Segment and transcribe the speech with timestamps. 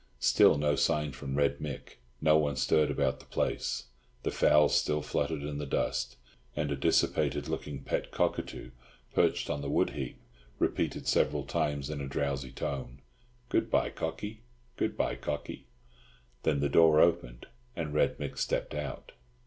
[0.17, 1.97] Still no sign from Red Mick.
[2.21, 3.89] No one stirred about the place;
[4.23, 6.17] the fowls still fluttered in the dust,
[6.55, 8.71] and a dissipated looking pet cockatoo,
[9.13, 10.19] perched on the wood heap
[10.57, 13.03] repeated several times in a drowsy tone,
[13.49, 14.39] "Good bye, Cockie!
[14.75, 15.65] Good bye, Cockie!"
[16.41, 17.45] Then the door opened,
[17.75, 19.11] and Red Mick stepped out.